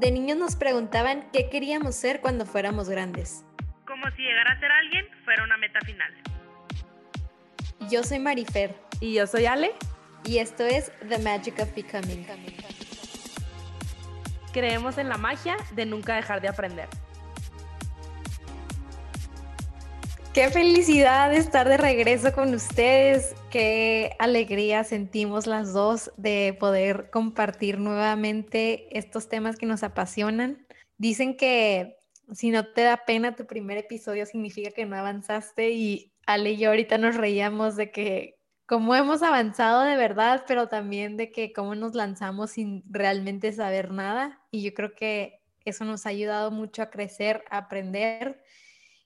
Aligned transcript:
De 0.00 0.10
niños 0.10 0.38
nos 0.38 0.56
preguntaban 0.56 1.28
qué 1.30 1.50
queríamos 1.50 1.94
ser 1.94 2.22
cuando 2.22 2.46
fuéramos 2.46 2.88
grandes. 2.88 3.44
Como 3.86 4.10
si 4.16 4.22
llegar 4.22 4.48
a 4.48 4.58
ser 4.58 4.72
alguien 4.72 5.04
fuera 5.26 5.44
una 5.44 5.58
meta 5.58 5.78
final. 5.84 6.10
Yo 7.90 8.02
soy 8.02 8.18
Marifer. 8.18 8.74
Y 9.00 9.12
yo 9.12 9.26
soy 9.26 9.44
Ale. 9.44 9.72
Y 10.24 10.38
esto 10.38 10.64
es 10.64 10.90
The 11.06 11.18
Magic 11.18 11.60
of 11.60 11.74
Becoming. 11.74 12.26
Creemos 14.54 14.96
en 14.96 15.10
la 15.10 15.18
magia 15.18 15.58
de 15.72 15.84
nunca 15.84 16.16
dejar 16.16 16.40
de 16.40 16.48
aprender. 16.48 16.88
Qué 20.32 20.48
felicidad 20.48 21.34
estar 21.34 21.68
de 21.68 21.76
regreso 21.76 22.32
con 22.32 22.54
ustedes. 22.54 23.34
Qué 23.50 24.14
alegría 24.20 24.84
sentimos 24.84 25.48
las 25.48 25.72
dos 25.72 26.12
de 26.16 26.56
poder 26.60 27.10
compartir 27.10 27.80
nuevamente 27.80 28.96
estos 28.96 29.28
temas 29.28 29.56
que 29.56 29.66
nos 29.66 29.82
apasionan. 29.82 30.64
Dicen 30.98 31.36
que 31.36 31.96
si 32.32 32.50
no 32.50 32.64
te 32.64 32.82
da 32.82 32.98
pena 33.06 33.34
tu 33.34 33.44
primer 33.48 33.76
episodio 33.78 34.24
significa 34.24 34.70
que 34.70 34.86
no 34.86 34.96
avanzaste 34.96 35.70
y 35.72 36.12
Ale 36.26 36.52
y 36.52 36.58
yo 36.58 36.68
ahorita 36.68 36.96
nos 36.96 37.16
reíamos 37.16 37.74
de 37.74 37.90
que 37.90 38.38
cómo 38.66 38.94
hemos 38.94 39.24
avanzado 39.24 39.82
de 39.82 39.96
verdad, 39.96 40.44
pero 40.46 40.68
también 40.68 41.16
de 41.16 41.32
que 41.32 41.52
cómo 41.52 41.74
nos 41.74 41.96
lanzamos 41.96 42.52
sin 42.52 42.84
realmente 42.88 43.52
saber 43.52 43.90
nada. 43.90 44.40
Y 44.52 44.62
yo 44.62 44.74
creo 44.74 44.94
que 44.94 45.40
eso 45.64 45.84
nos 45.84 46.06
ha 46.06 46.10
ayudado 46.10 46.52
mucho 46.52 46.82
a 46.82 46.90
crecer, 46.90 47.42
a 47.50 47.58
aprender 47.58 48.40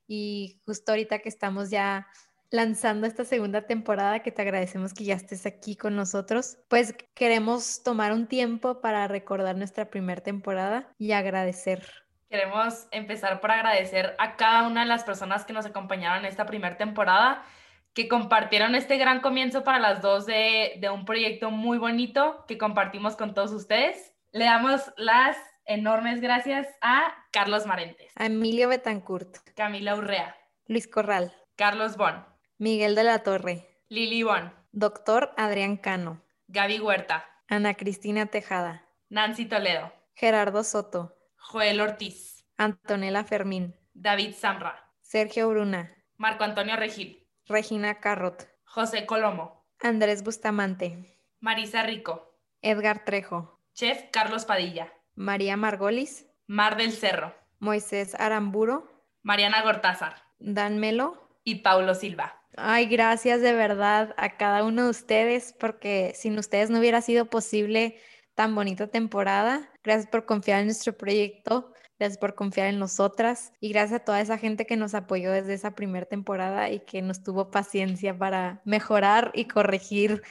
y 0.07 0.61
justo 0.67 0.93
ahorita 0.93 1.21
que 1.21 1.29
estamos 1.29 1.71
ya 1.71 2.07
lanzando 2.51 3.07
esta 3.07 3.25
segunda 3.25 3.63
temporada, 3.63 4.21
que 4.21 4.31
te 4.31 4.43
agradecemos 4.43 4.95
que 4.95 5.05
ya 5.05 5.15
estés 5.15 5.45
aquí 5.45 5.77
con 5.77 5.97
nosotros, 5.97 6.59
pues 6.69 6.95
queremos 7.15 7.83
tomar 7.83 8.13
un 8.13 8.29
tiempo 8.29 8.81
para 8.81 9.09
recordar 9.09 9.57
nuestra 9.57 9.91
primera 9.91 10.23
temporada 10.23 10.89
y 10.97 11.13
agradecer. 11.13 11.85
Queremos 12.31 12.87
empezar 12.93 13.41
por 13.41 13.51
agradecer 13.51 14.15
a 14.19 14.37
cada 14.37 14.67
una 14.67 14.83
de 14.83 14.87
las 14.87 15.05
personas 15.05 15.45
que 15.45 15.53
nos 15.53 15.67
acompañaron 15.67 16.21
en 16.21 16.27
esta 16.27 16.47
primera 16.47 16.77
temporada, 16.77 17.43
que 17.93 18.09
compartieron 18.09 18.75
este 18.75 18.99
gran 18.99 19.21
comienzo 19.21 19.65
para 19.65 19.79
las 19.79 20.01
dos 20.01 20.27
de, 20.27 20.79
de 20.81 20.91
un 20.91 21.05
proyecto 21.05 21.51
muy 21.51 21.79
bonito 21.79 22.45
que 22.47 22.59
compartimos 22.59 23.17
con 23.17 23.35
todos 23.35 23.53
ustedes. 23.53 24.13
Le 24.33 24.45
damos 24.45 24.93
las 24.97 25.37
enormes 25.67 26.21
gracias 26.21 26.69
a 26.81 27.15
Carlos 27.31 27.67
Marentes, 27.67 28.13
a 28.17 28.27
Emilio 28.27 28.69
Betancourt, 28.69 29.37
Camila 29.55 29.97
Urrea, 29.97 30.37
Luis 30.67 30.87
Corral, 30.87 31.33
Carlos 31.57 31.97
Bon, 31.97 32.25
Miguel 32.59 32.95
de 32.95 33.05
la 33.05 33.23
Torre, 33.23 33.81
Lili 33.89 34.23
Bon, 34.23 34.53
Doctor 34.73 35.33
Adrián 35.37 35.77
Cano, 35.77 36.23
Gaby 36.49 36.81
Huerta, 36.81 37.25
Ana 37.49 37.75
Cristina 37.75 38.27
Tejada, 38.27 38.87
Nancy 39.09 39.47
Toledo, 39.47 39.93
Gerardo 40.15 40.65
Soto, 40.65 41.17
Joel 41.37 41.81
Ortiz, 41.81 42.45
Antonella 42.57 43.25
Fermín, 43.25 43.75
David 43.93 44.35
Samra, 44.35 44.91
Sergio 45.01 45.49
Bruna, 45.49 45.95
Marco 46.17 46.45
Antonio 46.45 46.77
Regil, 46.77 47.27
Regina 47.47 48.01
Carrot, 48.01 48.49
José 48.65 49.07
Colomo, 49.07 49.65
Andrés 49.81 50.23
Bustamante, 50.23 51.19
Marisa 51.41 51.83
Rico, 51.83 52.39
Edgar 52.63 53.05
Trejo, 53.05 53.61
Chef 53.75 54.11
Carlos 54.11 54.45
Padilla, 54.45 54.93
María 55.15 55.57
Margolis, 55.57 56.27
Mar 56.47 56.77
del 56.77 56.93
Cerro, 56.93 57.35
Moisés 57.59 58.15
Aramburo, 58.15 58.89
Mariana 59.23 59.63
Gortázar, 59.63 60.23
Dan 60.39 60.79
Melo. 60.79 61.25
Y 61.47 61.57
Paulo 61.57 61.95
Silva. 61.95 62.41
Ay, 62.57 62.87
gracias 62.87 63.43
de 63.43 63.53
verdad 63.53 64.15
a 64.17 64.39
cada 64.39 64.65
uno 64.65 64.85
de 64.85 64.91
ustedes, 64.91 65.55
porque 65.61 66.13
sin 66.15 66.39
ustedes 66.39 66.71
no 66.71 66.79
hubiera 66.79 67.03
sido 67.03 67.27
posible 67.27 67.99
tan 68.35 68.55
bonita 68.55 68.87
temporada. 68.87 69.69
Gracias 69.83 70.07
por 70.11 70.25
confiar 70.25 70.61
en 70.61 70.67
nuestro 70.67 70.97
proyecto, 70.97 71.73
gracias 71.99 72.19
por 72.19 72.35
confiar 72.35 72.69
en 72.69 72.79
nosotras 72.79 73.53
y 73.61 73.71
gracias 73.71 74.01
a 74.01 74.05
toda 74.05 74.21
esa 74.21 74.39
gente 74.39 74.67
que 74.67 74.77
nos 74.77 74.95
apoyó 74.95 75.33
desde 75.33 75.55
esa 75.55 75.75
primera 75.75 76.07
temporada 76.07 76.71
y 76.71 76.81
que 76.81 77.03
nos 77.03 77.23
tuvo 77.23 77.51
paciencia 77.51 78.17
para 78.17 78.63
mejorar 78.65 79.31
y 79.35 79.45
corregir 79.47 80.23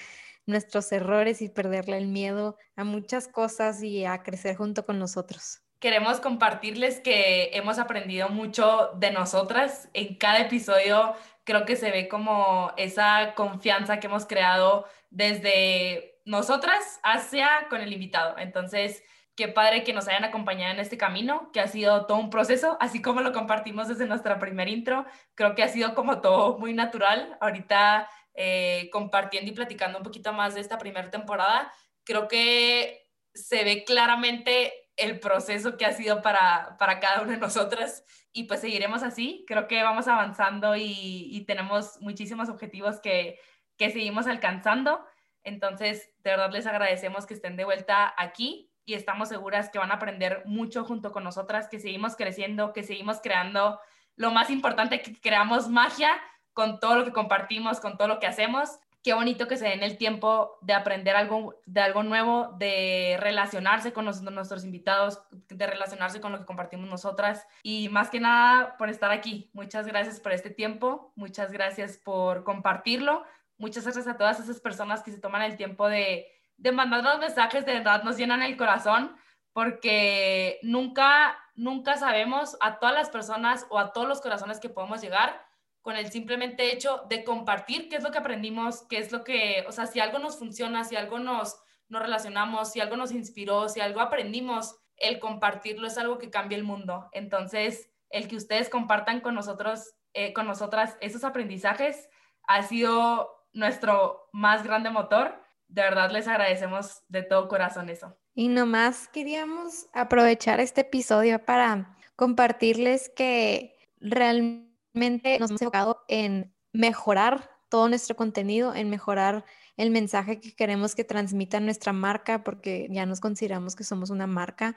nuestros 0.45 0.91
errores 0.91 1.41
y 1.41 1.49
perderle 1.49 1.97
el 1.97 2.07
miedo 2.07 2.57
a 2.75 2.83
muchas 2.83 3.27
cosas 3.27 3.81
y 3.83 4.05
a 4.05 4.23
crecer 4.23 4.55
junto 4.55 4.85
con 4.85 4.99
nosotros. 4.99 5.61
Queremos 5.79 6.21
compartirles 6.21 7.01
que 7.01 7.49
hemos 7.53 7.77
aprendido 7.77 8.29
mucho 8.29 8.91
de 8.95 9.11
nosotras. 9.11 9.89
En 9.93 10.15
cada 10.15 10.39
episodio 10.39 11.13
creo 11.43 11.65
que 11.65 11.75
se 11.75 11.91
ve 11.91 12.07
como 12.07 12.71
esa 12.77 13.33
confianza 13.35 13.99
que 13.99 14.07
hemos 14.07 14.25
creado 14.25 14.85
desde 15.09 16.21
nosotras 16.25 16.99
hacia 17.03 17.67
con 17.69 17.81
el 17.81 17.91
invitado. 17.91 18.37
Entonces, 18.37 19.03
qué 19.35 19.47
padre 19.47 19.83
que 19.83 19.93
nos 19.93 20.07
hayan 20.07 20.23
acompañado 20.23 20.73
en 20.73 20.79
este 20.79 20.97
camino, 20.97 21.49
que 21.51 21.59
ha 21.59 21.67
sido 21.67 22.05
todo 22.05 22.17
un 22.17 22.29
proceso, 22.29 22.77
así 22.79 23.01
como 23.01 23.21
lo 23.21 23.33
compartimos 23.33 23.87
desde 23.87 24.05
nuestra 24.05 24.39
primer 24.39 24.69
intro. 24.69 25.05
Creo 25.35 25.55
que 25.55 25.63
ha 25.63 25.67
sido 25.67 25.95
como 25.95 26.21
todo 26.21 26.59
muy 26.59 26.73
natural. 26.73 27.37
Ahorita 27.41 28.07
eh, 28.33 28.89
compartiendo 28.91 29.51
y 29.51 29.53
platicando 29.53 29.97
un 29.97 30.03
poquito 30.03 30.33
más 30.33 30.55
de 30.55 30.61
esta 30.61 30.77
primera 30.77 31.09
temporada, 31.09 31.71
creo 32.03 32.27
que 32.27 33.07
se 33.33 33.63
ve 33.63 33.83
claramente 33.83 34.73
el 34.95 35.19
proceso 35.19 35.77
que 35.77 35.85
ha 35.85 35.94
sido 35.94 36.21
para, 36.21 36.75
para 36.77 36.99
cada 36.99 37.22
una 37.22 37.33
de 37.33 37.39
nosotras 37.39 38.03
y 38.31 38.43
pues 38.43 38.61
seguiremos 38.61 39.03
así. 39.03 39.43
Creo 39.47 39.67
que 39.67 39.81
vamos 39.83 40.07
avanzando 40.07 40.75
y, 40.75 41.43
tenemos 41.47 41.99
muchísimos 42.01 42.49
objetivos 42.49 42.99
que, 42.99 43.39
que 43.77 43.91
seguimos 43.91 44.27
alcanzando. 44.27 45.05
Entonces, 45.43 46.09
de 46.19 46.31
verdad 46.31 46.51
les 46.51 46.66
agradecemos 46.66 47.25
que 47.25 47.33
estén 47.33 47.55
de 47.55 47.66
vuelta 47.66 48.13
aquí 48.17 48.72
y 48.85 48.95
estamos 48.95 49.29
seguras 49.29 49.69
que 49.69 49.79
van 49.79 49.91
a 49.91 49.95
aprender 49.95 50.43
mucho 50.45 50.83
junto 50.85 51.11
con 51.11 51.23
nosotras, 51.23 51.67
que 51.69 51.79
seguimos 51.79 52.16
creciendo, 52.16 52.73
que 52.73 52.83
seguimos 52.83 53.19
creando 53.22 53.79
lo 54.16 54.31
más 54.31 54.49
importante, 54.49 55.01
que 55.01 55.19
creamos 55.19 55.69
magia 55.69 56.22
con 56.53 56.80
todo 56.80 56.96
lo 56.96 57.06
que 57.06 57.12
compartimos, 57.12 57.80
con 57.80 57.97
todo 57.97 58.08
lo 58.08 58.19
que 58.19 58.28
hacemos. 58.28 58.80
Qué 59.03 59.14
bonito 59.14 59.50
que 59.50 59.58
se 59.58 59.68
den 59.68 59.84
el 59.84 59.97
tiempo 59.97 60.58
de 60.62 60.74
aprender 60.74 61.18
algo, 61.18 61.59
de 61.66 61.81
algo 61.81 62.03
nuevo, 62.03 62.56
de 62.58 63.18
relacionarse 63.19 63.91
con 63.91 64.06
nuestros 64.06 64.64
invitados, 64.64 65.22
de 65.50 65.68
relacionarse 65.68 66.22
con 66.22 66.31
lo 66.31 66.40
que 66.40 66.46
compartimos 66.46 66.88
nosotras 66.90 67.46
y 67.64 67.90
más 67.90 68.09
que 68.09 68.22
nada 68.22 68.78
por 68.78 68.90
estar 68.90 69.12
aquí. 69.12 69.50
Muchas 69.52 69.88
gracias 69.88 70.22
por 70.22 70.31
este 70.31 70.50
tiempo, 70.50 71.12
muchas 71.16 71.52
gracias 71.52 71.97
por 71.97 72.46
compartirlo, 72.46 73.25
muchas 73.58 73.84
gracias 73.84 74.08
a 74.08 74.18
todas 74.18 74.40
esas 74.40 74.62
personas 74.62 75.03
que 75.03 75.12
se 75.12 75.20
toman 75.20 75.41
el 75.41 75.58
tiempo 75.58 75.90
de, 75.90 76.28
de 76.56 76.72
mandarnos 76.72 77.20
mensajes, 77.20 77.66
de 77.66 77.74
verdad 77.74 78.03
nos 78.03 78.16
llenan 78.16 78.41
el 78.41 78.56
corazón 78.56 79.18
porque 79.52 80.59
nunca, 80.64 81.38
nunca 81.56 81.97
sabemos 81.97 82.56
a 82.62 82.80
todas 82.80 82.96
las 82.96 83.09
personas 83.09 83.68
o 83.70 83.80
a 83.80 83.91
todos 83.91 84.08
los 84.08 84.22
corazones 84.22 84.62
que 84.62 84.70
podemos 84.70 85.02
llegar 85.02 85.46
con 85.83 85.97
el 85.97 86.09
simplemente 86.11 86.73
hecho 86.73 87.03
de 87.09 87.23
compartir 87.25 87.89
qué 87.89 87.97
es 87.97 88.03
lo 88.03 88.11
que 88.11 88.17
aprendimos, 88.17 88.83
qué 88.89 88.97
es 88.97 89.11
lo 89.11 89.23
que, 89.23 89.66
o 89.67 89.71
sea, 89.71 89.85
si 89.85 89.99
algo 89.99 90.17
nos 90.17 90.39
funciona, 90.39 90.85
si 90.85 90.95
algo 90.95 91.19
nos, 91.19 91.61
nos 91.89 92.01
relacionamos, 92.01 92.71
si 92.71 92.79
algo 92.79 92.95
nos 92.95 93.11
inspiró, 93.11 93.67
si 93.67 93.81
algo 93.81 93.99
aprendimos, 93.99 94.77
el 94.95 95.19
compartirlo 95.19 95.85
es 95.85 95.97
algo 95.97 96.17
que 96.17 96.29
cambia 96.29 96.57
el 96.57 96.63
mundo. 96.63 97.09
Entonces, 97.11 97.91
el 98.09 98.29
que 98.29 98.38
ustedes 98.38 98.69
compartan 98.69 99.19
con 99.19 99.35
nosotros, 99.35 99.93
eh, 100.13 100.31
con 100.31 100.47
nosotras 100.47 100.95
esos 101.01 101.25
aprendizajes 101.25 102.07
ha 102.47 102.63
sido 102.63 103.29
nuestro 103.51 104.29
más 104.31 104.63
grande 104.63 104.89
motor. 104.89 105.35
De 105.67 105.81
verdad 105.81 106.11
les 106.11 106.29
agradecemos 106.29 107.03
de 107.09 107.23
todo 107.23 107.49
corazón 107.49 107.89
eso. 107.89 108.17
Y 108.35 108.47
nomás 108.47 109.09
queríamos 109.09 109.88
aprovechar 109.93 110.61
este 110.61 110.81
episodio 110.81 111.43
para 111.43 111.97
compartirles 112.16 113.09
que 113.09 113.75
realmente 113.99 114.72
nos 114.93 115.21
hemos 115.23 115.51
enfocado 115.51 116.03
en 116.07 116.53
mejorar 116.71 117.49
todo 117.69 117.89
nuestro 117.89 118.15
contenido, 118.15 118.75
en 118.75 118.89
mejorar 118.89 119.45
el 119.77 119.89
mensaje 119.89 120.39
que 120.39 120.55
queremos 120.55 120.95
que 120.95 121.03
transmita 121.03 121.59
nuestra 121.59 121.93
marca, 121.93 122.43
porque 122.43 122.87
ya 122.91 123.05
nos 123.05 123.19
consideramos 123.19 123.75
que 123.75 123.83
somos 123.83 124.09
una 124.11 124.27
marca 124.27 124.75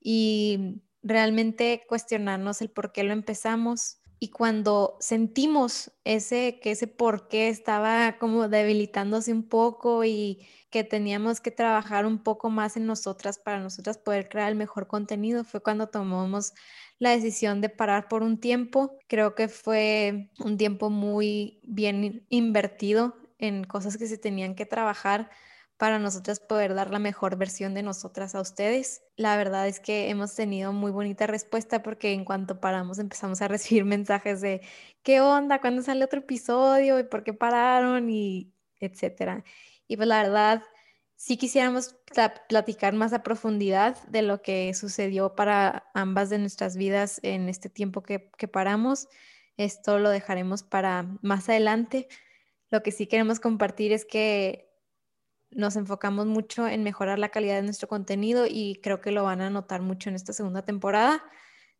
y 0.00 0.82
realmente 1.02 1.82
cuestionarnos 1.88 2.60
el 2.60 2.70
por 2.70 2.92
qué 2.92 3.04
lo 3.04 3.12
empezamos. 3.12 3.98
Y 4.18 4.30
cuando 4.30 4.96
sentimos 5.00 5.92
ese, 6.04 6.58
que 6.60 6.72
ese 6.72 6.86
por 6.86 7.28
qué 7.28 7.48
estaba 7.48 8.18
como 8.18 8.48
debilitándose 8.48 9.32
un 9.32 9.48
poco 9.48 10.04
y 10.04 10.46
que 10.70 10.82
teníamos 10.82 11.40
que 11.40 11.50
trabajar 11.50 12.06
un 12.06 12.22
poco 12.22 12.50
más 12.50 12.76
en 12.76 12.86
nosotras 12.86 13.38
para 13.38 13.60
nosotras 13.60 13.98
poder 13.98 14.28
crear 14.28 14.50
el 14.50 14.56
mejor 14.56 14.88
contenido, 14.88 15.44
fue 15.44 15.62
cuando 15.62 15.88
tomamos 15.88 16.54
la 16.98 17.10
decisión 17.10 17.60
de 17.60 17.68
parar 17.68 18.08
por 18.08 18.22
un 18.22 18.38
tiempo. 18.40 18.96
Creo 19.08 19.34
que 19.34 19.48
fue 19.48 20.30
un 20.38 20.56
tiempo 20.56 20.90
muy 20.90 21.60
bien 21.64 22.26
invertido 22.28 23.16
en 23.38 23.64
cosas 23.64 23.96
que 23.96 24.06
se 24.06 24.18
tenían 24.18 24.54
que 24.54 24.66
trabajar 24.66 25.30
para 25.76 25.98
nosotras 25.98 26.40
poder 26.40 26.74
dar 26.74 26.90
la 26.90 26.98
mejor 26.98 27.36
versión 27.36 27.74
de 27.74 27.82
nosotras 27.82 28.34
a 28.34 28.40
ustedes. 28.40 29.02
La 29.16 29.36
verdad 29.36 29.66
es 29.68 29.80
que 29.80 30.08
hemos 30.08 30.34
tenido 30.34 30.72
muy 30.72 30.92
bonita 30.92 31.26
respuesta 31.26 31.82
porque 31.82 32.12
en 32.12 32.24
cuanto 32.24 32.60
paramos 32.60 32.98
empezamos 32.98 33.42
a 33.42 33.48
recibir 33.48 33.84
mensajes 33.84 34.40
de 34.40 34.62
qué 35.02 35.20
onda, 35.20 35.60
cuándo 35.60 35.82
sale 35.82 36.04
otro 36.04 36.20
episodio 36.20 36.98
y 37.00 37.04
por 37.04 37.24
qué 37.24 37.32
pararon 37.34 38.08
y 38.10 38.52
etcétera. 38.80 39.44
Y 39.86 39.96
pues 39.96 40.08
la 40.08 40.22
verdad 40.22 40.62
sí 41.16 41.36
quisiéramos 41.36 41.96
platicar 42.48 42.94
más 42.94 43.12
a 43.12 43.22
profundidad 43.22 44.02
de 44.08 44.22
lo 44.22 44.42
que 44.42 44.72
sucedió 44.74 45.34
para 45.34 45.90
ambas 45.94 46.30
de 46.30 46.38
nuestras 46.38 46.76
vidas 46.76 47.20
en 47.22 47.48
este 47.48 47.68
tiempo 47.68 48.02
que, 48.02 48.30
que 48.36 48.48
paramos. 48.48 49.08
Esto 49.56 49.98
lo 49.98 50.10
dejaremos 50.10 50.62
para 50.62 51.06
más 51.22 51.48
adelante. 51.48 52.08
Lo 52.70 52.82
que 52.82 52.92
sí 52.92 53.06
queremos 53.06 53.40
compartir 53.40 53.92
es 53.92 54.04
que 54.04 54.70
nos 55.50 55.76
enfocamos 55.76 56.26
mucho 56.26 56.66
en 56.66 56.82
mejorar 56.82 57.18
la 57.18 57.28
calidad 57.28 57.56
de 57.56 57.62
nuestro 57.62 57.88
contenido 57.88 58.46
y 58.48 58.80
creo 58.82 59.00
que 59.00 59.12
lo 59.12 59.22
van 59.22 59.40
a 59.40 59.50
notar 59.50 59.82
mucho 59.82 60.08
en 60.08 60.16
esta 60.16 60.32
segunda 60.32 60.62
temporada. 60.62 61.22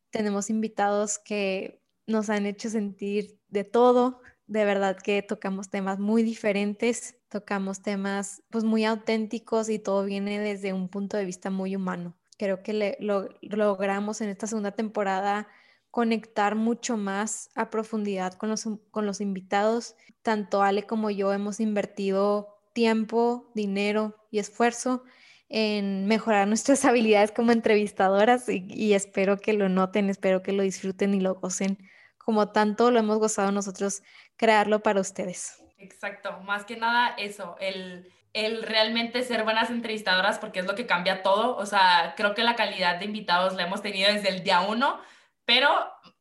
Tenemos 0.09 0.49
invitados 0.49 1.19
que 1.19 1.83
nos 2.07 2.29
han 2.29 2.45
hecho 2.45 2.69
sentir 2.69 3.39
de 3.49 3.63
todo. 3.63 4.21
De 4.47 4.63
verdad 4.63 4.97
que 4.97 5.21
tocamos 5.23 5.69
temas 5.69 5.99
muy 5.99 6.21
diferentes, 6.21 7.15
tocamos 7.29 7.81
temas 7.81 8.43
pues 8.51 8.63
muy 8.63 8.85
auténticos 8.85 9.69
y 9.69 9.79
todo 9.79 10.05
viene 10.05 10.39
desde 10.39 10.71
un 10.71 10.87
punto 10.87 11.17
de 11.17 11.25
vista 11.25 11.49
muy 11.49 11.75
humano. 11.75 12.15
Creo 12.37 12.61
que 12.61 12.97
lo, 12.99 13.29
logramos 13.41 14.21
en 14.21 14.29
esta 14.29 14.45
segunda 14.45 14.71
temporada 14.71 15.47
conectar 15.89 16.55
mucho 16.55 16.97
más 16.97 17.49
a 17.55 17.69
profundidad 17.69 18.33
con 18.33 18.49
los, 18.49 18.67
con 18.91 19.05
los 19.05 19.21
invitados. 19.21 19.95
Tanto 20.21 20.61
Ale 20.61 20.83
como 20.83 21.09
yo 21.09 21.31
hemos 21.33 21.59
invertido 21.59 22.55
tiempo, 22.73 23.49
dinero 23.55 24.15
y 24.29 24.39
esfuerzo 24.39 25.03
en 25.49 26.05
mejorar 26.05 26.47
nuestras 26.47 26.83
habilidades 26.85 27.31
como 27.31 27.51
entrevistadoras 27.51 28.49
y, 28.49 28.93
espero 28.93 29.37
que 29.37 29.53
lo 29.53 29.69
noten, 29.69 30.09
espero 30.09 30.43
que 30.43 30.51
lo 30.51 30.63
disfruten 30.63 31.13
y 31.13 31.21
lo 31.21 31.35
gocen 31.35 31.77
como 32.25 32.51
tanto 32.51 32.91
lo 32.91 32.99
hemos 32.99 33.19
gozado 33.19 33.53
nosotros 33.53 34.03
crearlo 34.35 34.81
para 34.81 34.99
ustedes. 34.99 35.63
Exacto, 35.77 36.39
más 36.41 36.65
que 36.65 36.75
nada 36.75 37.15
eso, 37.17 37.55
el, 37.61 38.11
el 38.33 38.63
realmente 38.63 39.23
ser 39.23 39.43
buenas 39.43 39.69
entrevistadoras 39.69 40.39
porque 40.39 40.59
es 40.59 40.65
lo 40.65 40.75
que 40.75 40.85
cambia 40.85 41.23
todo. 41.23 41.55
O 41.55 41.65
sea, 41.65 42.15
creo 42.17 42.33
que 42.35 42.43
la 42.43 42.55
calidad 42.55 42.99
de 42.99 43.05
invitados 43.05 43.53
la 43.53 43.63
hemos 43.63 43.81
tenido 43.81 44.11
desde 44.11 44.29
el 44.29 44.43
día 44.43 44.61
uno 44.61 44.99
pero 45.45 45.69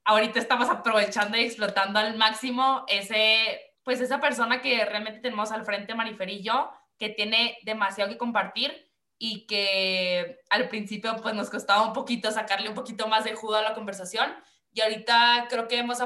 ahorita 0.05 0.39
estamos 0.39 0.69
aprovechando 0.69 1.37
y 1.37 1.45
explotando 1.45 1.99
al 1.99 2.17
máximo 2.17 2.85
ese, 2.89 3.73
pues 3.83 4.01
esa 4.01 4.21
persona 4.21 4.61
que 4.61 4.85
realmente 4.85 5.21
tenemos 5.21 5.51
al 5.51 5.65
frente, 5.65 5.95
Marifer 5.95 6.29
y 6.29 6.43
yo, 6.43 6.71
que 6.99 7.09
tiene 7.09 7.59
demasiado 7.63 8.11
que 8.11 8.19
compartir 8.19 8.91
y 9.19 9.47
que 9.47 10.41
al 10.51 10.69
principio 10.69 11.17
pues 11.23 11.35
nos 11.35 11.49
costaba 11.49 11.87
un 11.87 11.93
poquito 11.93 12.31
sacarle 12.31 12.69
un 12.69 12.75
poquito 12.75 13.09
más 13.09 13.25
de 13.25 13.35
jugo 13.35 13.55
a 13.55 13.63
la 13.63 13.75
conversación 13.75 14.31
y 14.75 14.81
ahorita 14.81 15.47
creo 15.49 15.69
que 15.69 15.79
hemos, 15.79 15.99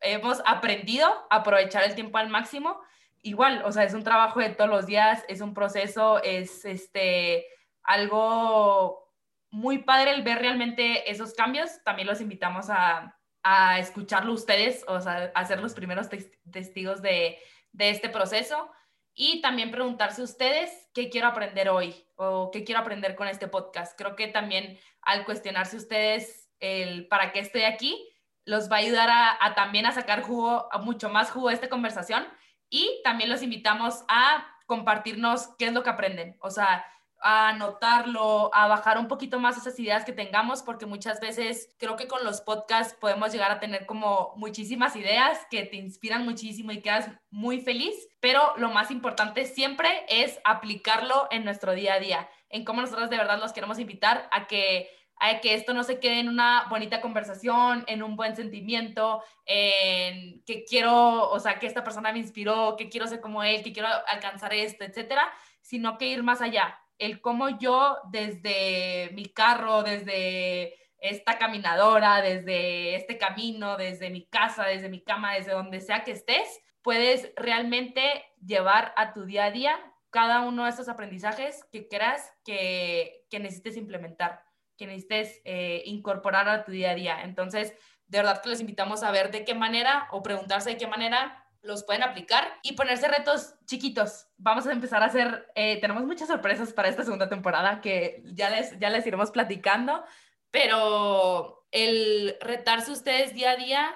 hemos 0.00 0.42
aprendido 0.46 1.06
a 1.28 1.36
aprovechar 1.36 1.84
el 1.84 1.94
tiempo 1.94 2.16
al 2.18 2.30
máximo. 2.30 2.80
Igual, 3.22 3.62
o 3.66 3.70
sea, 3.70 3.84
es 3.84 3.92
un 3.92 4.02
trabajo 4.02 4.40
de 4.40 4.48
todos 4.48 4.70
los 4.70 4.86
días, 4.86 5.22
es 5.28 5.42
un 5.42 5.52
proceso, 5.52 6.22
es 6.22 6.64
este, 6.64 7.46
algo 7.82 9.06
muy 9.50 9.78
padre 9.78 10.12
el 10.12 10.22
ver 10.22 10.38
realmente 10.38 11.10
esos 11.10 11.34
cambios. 11.34 11.84
También 11.84 12.08
los 12.08 12.22
invitamos 12.22 12.70
a, 12.70 13.18
a 13.42 13.78
escucharlo 13.78 14.32
ustedes, 14.32 14.82
o 14.88 14.98
sea, 15.02 15.30
a 15.34 15.44
ser 15.44 15.60
los 15.60 15.74
primeros 15.74 16.08
testigos 16.50 17.02
de, 17.02 17.38
de 17.72 17.90
este 17.90 18.08
proceso. 18.08 18.70
Y 19.12 19.42
también 19.42 19.70
preguntarse 19.70 20.22
ustedes 20.22 20.88
qué 20.94 21.10
quiero 21.10 21.26
aprender 21.26 21.68
hoy 21.68 22.06
o 22.16 22.50
qué 22.50 22.64
quiero 22.64 22.80
aprender 22.80 23.14
con 23.14 23.28
este 23.28 23.48
podcast. 23.48 23.98
Creo 23.98 24.16
que 24.16 24.28
también 24.28 24.78
al 25.02 25.26
cuestionarse 25.26 25.76
ustedes 25.76 26.39
el 26.60 27.08
para 27.08 27.32
qué 27.32 27.40
estoy 27.40 27.62
aquí, 27.62 28.06
los 28.44 28.70
va 28.70 28.76
a 28.76 28.80
ayudar 28.80 29.08
a, 29.10 29.54
también 29.54 29.86
a 29.86 29.92
sacar 29.92 30.22
jugo, 30.22 30.68
mucho 30.82 31.08
más 31.08 31.30
jugo 31.30 31.48
de 31.48 31.54
esta 31.54 31.68
conversación. 31.68 32.26
Y 32.68 33.00
también 33.02 33.30
los 33.30 33.42
invitamos 33.42 34.04
a 34.08 34.46
compartirnos 34.66 35.48
qué 35.58 35.66
es 35.66 35.72
lo 35.72 35.82
que 35.82 35.90
aprenden. 35.90 36.36
O 36.40 36.50
sea, 36.50 36.84
a 37.22 37.50
anotarlo, 37.50 38.50
a 38.54 38.66
bajar 38.66 38.98
un 38.98 39.08
poquito 39.08 39.38
más 39.38 39.56
esas 39.56 39.78
ideas 39.78 40.04
que 40.04 40.12
tengamos, 40.12 40.62
porque 40.62 40.86
muchas 40.86 41.20
veces 41.20 41.74
creo 41.78 41.96
que 41.96 42.08
con 42.08 42.24
los 42.24 42.40
podcasts 42.40 42.96
podemos 42.98 43.32
llegar 43.32 43.50
a 43.50 43.60
tener 43.60 43.84
como 43.84 44.32
muchísimas 44.36 44.96
ideas 44.96 45.38
que 45.50 45.64
te 45.64 45.76
inspiran 45.76 46.24
muchísimo 46.24 46.72
y 46.72 46.80
quedas 46.80 47.10
muy 47.30 47.60
feliz, 47.60 47.94
pero 48.20 48.54
lo 48.56 48.70
más 48.70 48.90
importante 48.90 49.44
siempre 49.44 50.04
es 50.08 50.40
aplicarlo 50.44 51.28
en 51.30 51.44
nuestro 51.44 51.72
día 51.72 51.94
a 51.94 52.00
día, 52.00 52.28
en 52.48 52.64
cómo 52.64 52.80
nosotros 52.80 53.10
de 53.10 53.18
verdad 53.18 53.38
los 53.38 53.52
queremos 53.52 53.78
invitar 53.78 54.28
a 54.32 54.46
que 54.46 54.88
a 55.20 55.40
que 55.40 55.54
esto 55.54 55.74
no 55.74 55.84
se 55.84 56.00
quede 56.00 56.18
en 56.18 56.28
una 56.28 56.66
bonita 56.70 57.00
conversación, 57.00 57.84
en 57.86 58.02
un 58.02 58.16
buen 58.16 58.34
sentimiento, 58.34 59.22
en 59.44 60.42
que 60.44 60.64
quiero, 60.64 61.30
o 61.30 61.38
sea, 61.38 61.58
que 61.58 61.66
esta 61.66 61.84
persona 61.84 62.10
me 62.10 62.18
inspiró, 62.18 62.74
que 62.76 62.88
quiero 62.88 63.06
ser 63.06 63.20
como 63.20 63.42
él, 63.42 63.62
que 63.62 63.72
quiero 63.72 63.88
alcanzar 64.08 64.54
esto, 64.54 64.82
etcétera, 64.82 65.30
sino 65.60 65.98
que 65.98 66.06
ir 66.06 66.22
más 66.22 66.40
allá, 66.40 66.78
el 66.98 67.20
cómo 67.20 67.58
yo 67.58 67.98
desde 68.10 69.10
mi 69.12 69.26
carro, 69.26 69.82
desde 69.82 70.74
esta 71.00 71.38
caminadora, 71.38 72.22
desde 72.22 72.94
este 72.96 73.18
camino, 73.18 73.76
desde 73.76 74.10
mi 74.10 74.26
casa, 74.26 74.64
desde 74.64 74.88
mi 74.88 75.02
cama, 75.02 75.34
desde 75.34 75.52
donde 75.52 75.80
sea 75.80 76.02
que 76.02 76.12
estés, 76.12 76.60
puedes 76.82 77.30
realmente 77.36 78.24
llevar 78.44 78.94
a 78.96 79.12
tu 79.12 79.24
día 79.24 79.46
a 79.46 79.50
día 79.50 79.78
cada 80.10 80.40
uno 80.40 80.64
de 80.64 80.70
esos 80.70 80.88
aprendizajes 80.88 81.64
que 81.70 81.88
creas 81.88 82.32
que, 82.44 83.24
que 83.30 83.38
necesites 83.38 83.76
implementar, 83.76 84.42
que 84.80 84.86
necesites 84.86 85.42
eh, 85.44 85.82
incorporar 85.84 86.48
a 86.48 86.64
tu 86.64 86.72
día 86.72 86.92
a 86.92 86.94
día. 86.94 87.22
Entonces, 87.22 87.74
de 88.06 88.18
verdad 88.18 88.40
que 88.40 88.48
les 88.48 88.60
invitamos 88.60 89.02
a 89.02 89.10
ver 89.10 89.30
de 89.30 89.44
qué 89.44 89.54
manera 89.54 90.08
o 90.10 90.22
preguntarse 90.22 90.70
de 90.70 90.78
qué 90.78 90.86
manera 90.86 91.44
los 91.60 91.84
pueden 91.84 92.02
aplicar 92.02 92.58
y 92.62 92.72
ponerse 92.72 93.06
retos 93.06 93.56
chiquitos. 93.66 94.28
Vamos 94.38 94.66
a 94.66 94.72
empezar 94.72 95.02
a 95.02 95.06
hacer, 95.06 95.52
eh, 95.54 95.78
tenemos 95.82 96.04
muchas 96.04 96.28
sorpresas 96.28 96.72
para 96.72 96.88
esta 96.88 97.04
segunda 97.04 97.28
temporada 97.28 97.82
que 97.82 98.22
ya 98.24 98.48
les, 98.48 98.78
ya 98.78 98.88
les 98.88 99.06
iremos 99.06 99.30
platicando, 99.30 100.02
pero 100.50 101.66
el 101.72 102.38
retarse 102.40 102.90
ustedes 102.90 103.34
día 103.34 103.50
a 103.50 103.56
día 103.56 103.94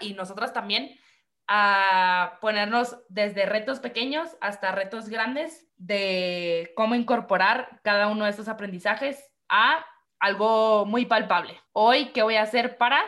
y 0.00 0.14
nosotras 0.14 0.52
también 0.52 0.98
a 1.46 2.38
ponernos 2.40 2.96
desde 3.08 3.46
retos 3.46 3.78
pequeños 3.78 4.36
hasta 4.40 4.72
retos 4.72 5.08
grandes 5.08 5.68
de 5.76 6.72
cómo 6.74 6.96
incorporar 6.96 7.80
cada 7.84 8.08
uno 8.08 8.24
de 8.24 8.30
estos 8.30 8.48
aprendizajes 8.48 9.30
a 9.48 9.84
algo 10.24 10.86
muy 10.86 11.06
palpable. 11.06 11.60
Hoy, 11.72 12.06
¿qué 12.12 12.22
voy 12.22 12.36
a 12.36 12.42
hacer 12.42 12.78
para 12.78 13.04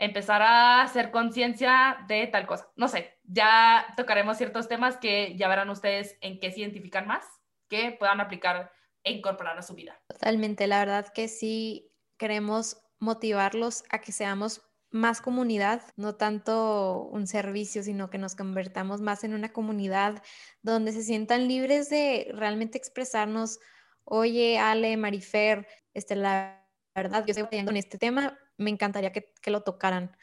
empezar 0.00 0.40
a 0.40 0.82
hacer 0.82 1.10
conciencia 1.10 1.98
de 2.08 2.26
tal 2.26 2.46
cosa. 2.46 2.72
No 2.74 2.88
sé, 2.88 3.18
ya 3.24 3.86
tocaremos 3.96 4.38
ciertos 4.38 4.66
temas 4.66 4.96
que 4.96 5.36
ya 5.36 5.46
verán 5.46 5.68
ustedes 5.68 6.16
en 6.22 6.40
qué 6.40 6.50
se 6.50 6.60
identifican 6.60 7.06
más, 7.06 7.24
que 7.68 7.92
puedan 7.92 8.20
aplicar 8.20 8.72
e 9.04 9.12
incorporar 9.12 9.58
a 9.58 9.62
su 9.62 9.74
vida. 9.74 10.00
Totalmente, 10.08 10.66
la 10.66 10.78
verdad 10.78 11.12
que 11.12 11.28
sí 11.28 11.92
queremos 12.16 12.82
motivarlos 12.98 13.84
a 13.90 14.00
que 14.00 14.12
seamos 14.12 14.62
más 14.90 15.20
comunidad, 15.20 15.82
no 15.96 16.16
tanto 16.16 17.02
un 17.12 17.26
servicio, 17.26 17.82
sino 17.82 18.08
que 18.08 18.18
nos 18.18 18.34
convertamos 18.34 19.02
más 19.02 19.22
en 19.22 19.34
una 19.34 19.52
comunidad 19.52 20.22
donde 20.62 20.92
se 20.92 21.02
sientan 21.02 21.46
libres 21.46 21.90
de 21.90 22.30
realmente 22.34 22.78
expresarnos, 22.78 23.60
oye, 24.04 24.58
Ale, 24.58 24.96
Marifer, 24.96 25.68
este, 25.92 26.16
la 26.16 26.59
verdad, 26.94 27.24
yo 27.26 27.30
estoy 27.30 27.44
batallando 27.44 27.70
en 27.70 27.76
este 27.76 27.98
tema, 27.98 28.38
me 28.56 28.70
encantaría 28.70 29.12
que, 29.12 29.50
lo 29.50 29.62
tocaran. 29.62 30.16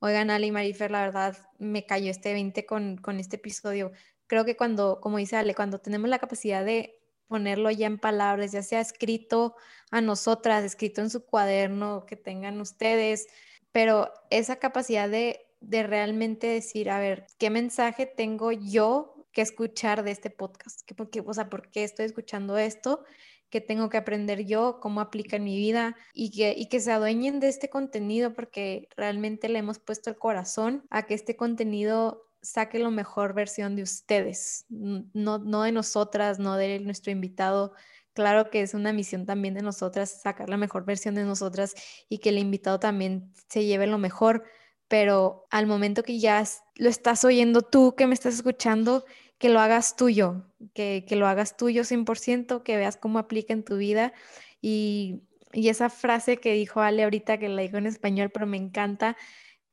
Oigan, 0.00 0.30
Ali 0.30 0.48
y 0.48 0.52
Marifer, 0.52 0.90
la 0.90 1.00
verdad 1.00 1.36
me 1.58 1.86
cayó 1.86 2.10
este 2.10 2.32
20 2.32 2.66
con, 2.66 2.96
con 2.98 3.20
este 3.20 3.36
episodio. 3.36 3.92
Creo 4.26 4.44
que 4.44 4.56
cuando, 4.56 5.00
como 5.00 5.18
dice 5.18 5.36
Ale, 5.36 5.54
cuando 5.54 5.78
tenemos 5.78 6.08
la 6.08 6.18
capacidad 6.18 6.64
de 6.64 7.00
ponerlo 7.28 7.70
ya 7.70 7.86
en 7.86 7.98
palabras, 7.98 8.52
ya 8.52 8.62
sea 8.62 8.80
escrito 8.80 9.56
a 9.90 10.00
nosotras, 10.00 10.64
escrito 10.64 11.00
en 11.00 11.10
su 11.10 11.24
cuaderno 11.24 12.04
que 12.06 12.16
tengan 12.16 12.60
ustedes, 12.60 13.26
pero 13.72 14.12
esa 14.30 14.56
capacidad 14.56 15.08
de, 15.08 15.46
de 15.60 15.82
realmente 15.82 16.46
decir, 16.46 16.90
a 16.90 16.98
ver, 16.98 17.26
¿qué 17.38 17.50
mensaje 17.50 18.06
tengo 18.06 18.52
yo 18.52 19.26
que 19.32 19.42
escuchar 19.42 20.04
de 20.04 20.12
este 20.12 20.30
podcast? 20.30 20.82
¿Qué, 20.86 20.94
porque, 20.94 21.22
o 21.26 21.34
sea, 21.34 21.48
¿por 21.50 21.70
qué 21.70 21.84
estoy 21.84 22.06
escuchando 22.06 22.56
esto? 22.56 23.04
Que 23.50 23.60
tengo 23.60 23.88
que 23.88 23.96
aprender 23.96 24.44
yo, 24.44 24.80
cómo 24.80 25.00
aplica 25.00 25.36
en 25.36 25.44
mi 25.44 25.56
vida 25.56 25.96
y 26.12 26.30
que, 26.30 26.54
y 26.56 26.68
que 26.68 26.80
se 26.80 26.92
adueñen 26.92 27.40
de 27.40 27.48
este 27.48 27.70
contenido 27.70 28.34
porque 28.34 28.88
realmente 28.96 29.48
le 29.48 29.60
hemos 29.60 29.78
puesto 29.78 30.10
el 30.10 30.16
corazón 30.16 30.84
a 30.90 31.04
que 31.04 31.14
este 31.14 31.36
contenido 31.36 32.24
saque 32.44 32.78
la 32.78 32.90
mejor 32.90 33.32
versión 33.34 33.74
de 33.74 33.82
ustedes, 33.82 34.66
no, 34.68 35.38
no 35.38 35.62
de 35.62 35.72
nosotras, 35.72 36.38
no 36.38 36.56
de 36.56 36.78
nuestro 36.80 37.10
invitado. 37.10 37.72
Claro 38.12 38.50
que 38.50 38.60
es 38.60 38.74
una 38.74 38.92
misión 38.92 39.26
también 39.26 39.54
de 39.54 39.62
nosotras 39.62 40.20
sacar 40.22 40.48
la 40.48 40.56
mejor 40.56 40.84
versión 40.84 41.14
de 41.14 41.24
nosotras 41.24 41.74
y 42.08 42.18
que 42.18 42.28
el 42.28 42.38
invitado 42.38 42.78
también 42.78 43.32
se 43.48 43.64
lleve 43.64 43.86
lo 43.86 43.98
mejor, 43.98 44.44
pero 44.88 45.46
al 45.50 45.66
momento 45.66 46.02
que 46.02 46.18
ya 46.18 46.44
lo 46.76 46.88
estás 46.88 47.24
oyendo 47.24 47.62
tú, 47.62 47.94
que 47.96 48.06
me 48.06 48.14
estás 48.14 48.34
escuchando, 48.34 49.04
que 49.38 49.48
lo 49.48 49.60
hagas 49.60 49.96
tuyo, 49.96 50.44
que, 50.74 51.04
que 51.06 51.16
lo 51.16 51.26
hagas 51.26 51.56
tuyo 51.56 51.82
100%, 51.82 52.62
que 52.62 52.76
veas 52.76 52.96
cómo 52.96 53.18
aplica 53.18 53.52
en 53.52 53.64
tu 53.64 53.76
vida. 53.76 54.12
Y, 54.60 55.22
y 55.52 55.68
esa 55.68 55.90
frase 55.90 56.38
que 56.38 56.52
dijo 56.52 56.80
Ale 56.80 57.04
ahorita, 57.04 57.38
que 57.38 57.48
la 57.48 57.62
dijo 57.62 57.76
en 57.76 57.86
español, 57.86 58.30
pero 58.30 58.46
me 58.46 58.56
encanta, 58.56 59.16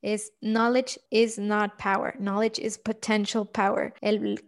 es 0.01 0.33
knowledge 0.41 0.99
is 1.09 1.37
not 1.37 1.77
power, 1.77 2.15
knowledge 2.17 2.59
is 2.59 2.77
potential 2.77 3.45
power. 3.45 3.93